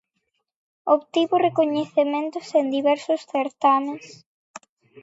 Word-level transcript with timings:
Obtivo 0.95 1.33
recoñecementos 1.47 2.47
en 2.59 2.65
diversos 2.77 3.21
certames. 3.31 4.05